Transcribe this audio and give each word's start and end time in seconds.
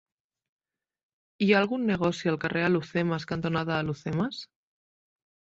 Hi 1.45 1.49
ha 1.51 1.59
algun 1.59 1.85
negoci 1.91 2.31
al 2.33 2.39
carrer 2.45 2.63
Alhucemas 2.71 3.29
cantonada 3.33 3.77
Alhucemas? 3.83 4.45